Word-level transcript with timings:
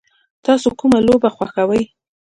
تاسو 0.45 0.67
کومه 0.79 0.99
لوبه 1.07 1.29
خوښوئ؟ 1.35 1.83